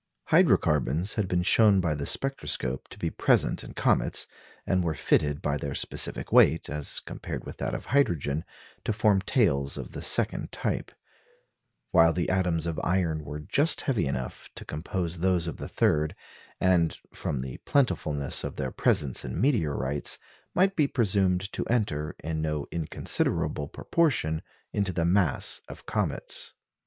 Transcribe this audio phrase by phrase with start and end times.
[0.29, 4.25] Hydro carbons had been shown by the spectroscope to be present in comets,
[4.65, 8.43] and were fitted by their specific weight, as compared with that of hydrogen,
[8.83, 10.91] to form tails of the second type;
[11.91, 16.15] while the atoms of iron were just heavy enough to compose those of the third,
[16.59, 20.17] and, from the plentifulness of their presence in meteorites,
[20.55, 24.41] might be presumed to enter, in no inconsiderable proportion,
[24.73, 26.53] into the mass of comets.